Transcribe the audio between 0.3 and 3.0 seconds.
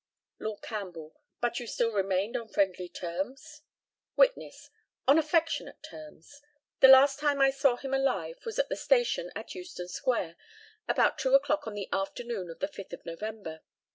Lord CAMPBELL: But you still remained on friendly